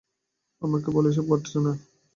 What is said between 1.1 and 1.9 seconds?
এসব ঘটছে না!